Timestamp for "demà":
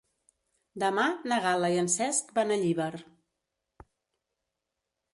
0.83-1.03